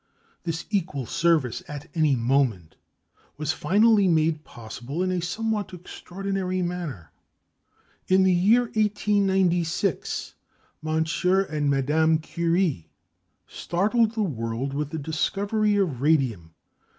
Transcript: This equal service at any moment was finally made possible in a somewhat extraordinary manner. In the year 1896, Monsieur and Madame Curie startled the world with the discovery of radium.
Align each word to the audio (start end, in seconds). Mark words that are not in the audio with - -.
This 0.45 0.65
equal 0.71 1.05
service 1.05 1.61
at 1.67 1.87
any 1.93 2.15
moment 2.15 2.75
was 3.37 3.53
finally 3.53 4.07
made 4.07 4.43
possible 4.43 5.03
in 5.03 5.11
a 5.11 5.21
somewhat 5.21 5.75
extraordinary 5.75 6.63
manner. 6.63 7.11
In 8.07 8.23
the 8.23 8.33
year 8.33 8.61
1896, 8.63 10.33
Monsieur 10.81 11.43
and 11.43 11.69
Madame 11.69 12.17
Curie 12.17 12.89
startled 13.45 14.13
the 14.15 14.23
world 14.23 14.73
with 14.73 14.89
the 14.89 14.97
discovery 14.97 15.75
of 15.75 16.01
radium. 16.01 16.55